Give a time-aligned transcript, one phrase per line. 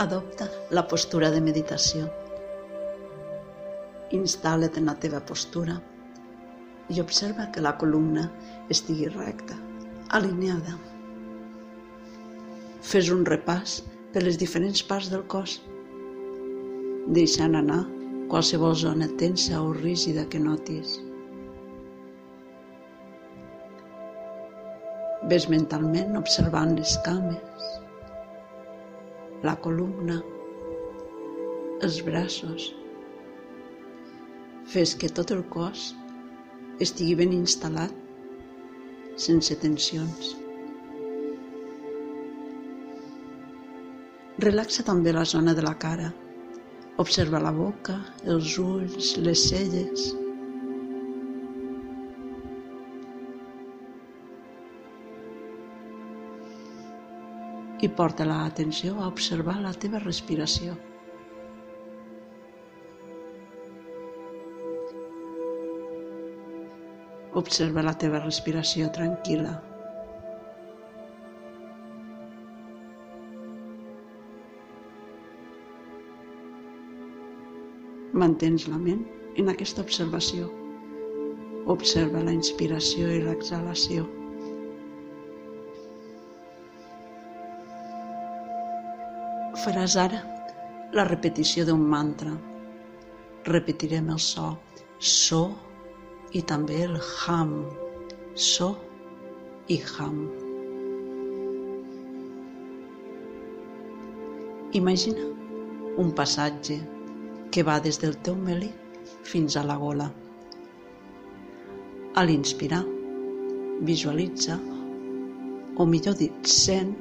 [0.00, 2.06] Adopta la postura de meditació.
[4.16, 5.74] Instal·la't en la teva postura
[6.94, 8.22] i observa que la columna
[8.72, 9.58] estigui recta,
[10.18, 10.72] alineada.
[12.92, 13.74] Fes un repàs
[14.14, 15.58] per les diferents parts del cos,
[17.18, 17.82] deixant anar
[18.32, 20.96] qualsevol zona tensa o rígida que notis.
[25.28, 27.70] Ves mentalment observant les cames,
[29.46, 30.18] la columna,
[31.86, 32.66] els braços.
[34.70, 35.86] Fes que tot el cos
[36.84, 37.94] estigui ben instal·lat,
[39.20, 40.34] sense tensions.
[44.44, 46.12] Relaxa també la zona de la cara.
[47.00, 47.96] Observa la boca,
[48.34, 50.10] els ulls, les celles.
[57.80, 60.74] I porta l'atenció a observar la teva respiració.
[67.40, 69.56] Observa la teva respiració tranquil·la.
[78.20, 79.06] Mantens la ment
[79.40, 80.52] en aquesta observació.
[81.80, 84.19] Observa la inspiració i l'exhalació.
[89.60, 90.18] Faràs ara
[90.96, 92.30] la repetició d'un mantra.
[93.48, 94.46] Repetirem el so,
[94.98, 95.40] so
[96.32, 97.52] i també el ham,
[98.34, 98.70] so
[99.68, 100.22] i ham.
[104.80, 105.28] Imagina
[106.00, 106.80] un passatge
[107.52, 110.10] que va des del teu melic fins a la gola.
[112.16, 112.84] A l'inspirar,
[113.88, 114.56] visualitza,
[115.76, 116.94] o millor dit, sent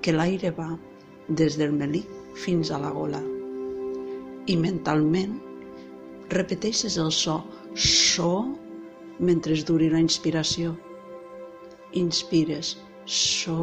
[0.00, 0.70] que l'aire va
[1.30, 2.08] des del melic
[2.44, 3.20] fins a la gola
[4.50, 5.36] i mentalment
[6.34, 7.36] repeteixes el so
[7.74, 8.30] so
[9.20, 10.72] mentre es duri la inspiració.
[11.92, 13.58] Inspires so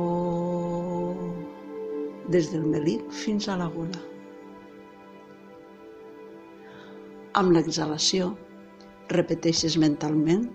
[2.28, 4.03] des del melic fins a la gola.
[7.39, 8.31] Amb l'exhalació,
[9.13, 10.47] repeteixes mentalment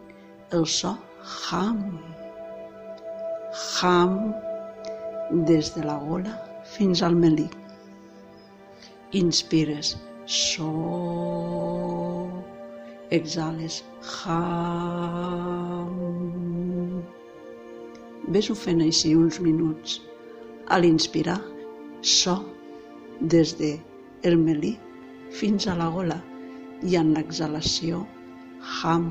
[0.53, 0.94] el so
[1.50, 1.83] ham.
[3.81, 4.17] Ham
[5.49, 7.56] des de la gola fins al melic.
[9.12, 9.97] Inspires
[10.27, 10.71] so.
[13.10, 13.83] Exhales
[14.25, 15.91] ham.
[18.32, 20.00] Ves-ho fent així uns minuts.
[20.72, 21.41] A l'inspirar,
[22.00, 22.38] so
[23.21, 23.72] des de
[24.22, 24.81] el melic
[25.41, 26.21] fins a la gola
[26.82, 28.06] i en l'exhalació
[28.78, 29.11] ham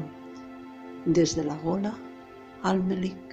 [1.05, 1.93] des de la gola
[2.71, 3.30] al melic.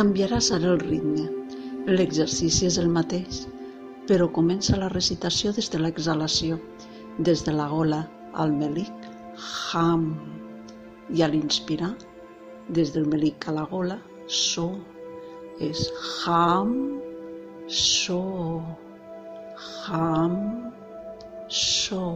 [0.00, 1.26] Canviaràs ara el ritme.
[1.92, 3.42] L'exercici és el mateix,
[4.08, 6.56] però comença la recitació des de l'exhalació,
[7.28, 7.98] des de la gola
[8.44, 9.04] al melic,
[9.42, 10.06] ham,
[11.12, 11.90] i a l'inspirar,
[12.80, 13.98] des del melic a la gola,
[14.40, 14.70] so,
[15.68, 15.84] és
[16.24, 16.72] ham,
[17.68, 18.24] so,
[19.84, 20.40] ham,
[21.60, 22.06] so.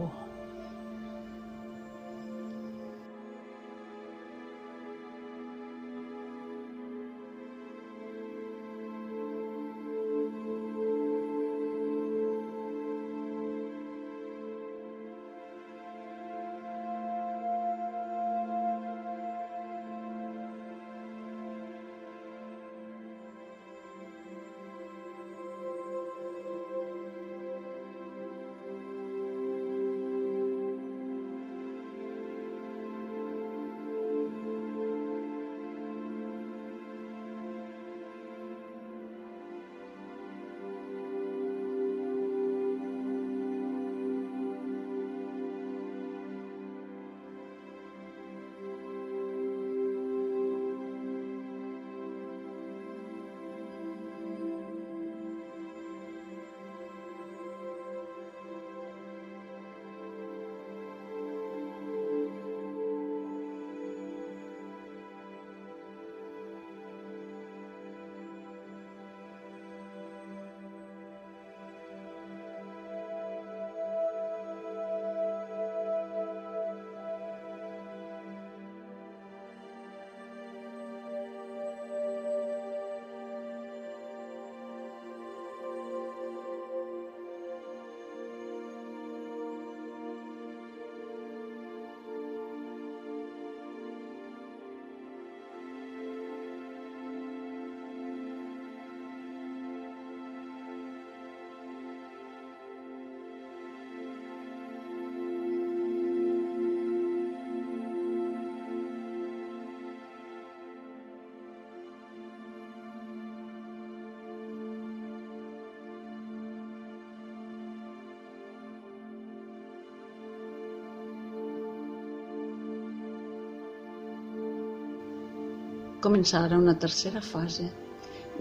[126.05, 127.63] Començarà una tercera fase.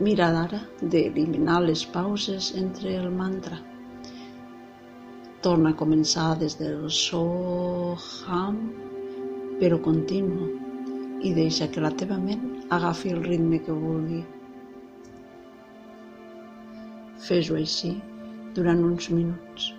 [0.06, 0.58] Mira ara
[0.94, 3.56] d'eliminar les pauses entre el mantra.
[5.46, 8.58] Torna a començar des del Soham,
[9.62, 10.50] però continu,
[11.25, 12.44] i deixa que la teva ment
[12.78, 14.20] agafi el ritme que vulgui.
[17.31, 17.94] Fes-ho així
[18.60, 19.72] durant uns minuts.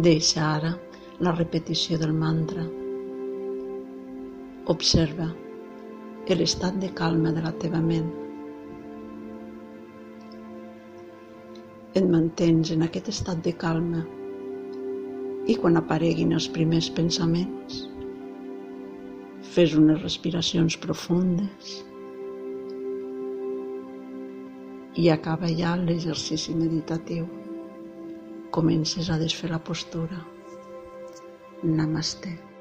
[0.00, 0.70] Deixa ara
[1.20, 2.62] la repetició del mantra.
[4.72, 5.26] Observa
[6.32, 8.06] l'estat de calma de la teva ment.
[11.92, 14.00] Et mantens en aquest estat de calma
[15.44, 17.82] i quan apareguin els primers pensaments,
[19.52, 21.76] fes unes respiracions profundes
[24.96, 27.41] i acaba ja l'exercici meditatiu.
[28.52, 30.18] Comences a desfer la postura.
[31.62, 32.51] Namaste.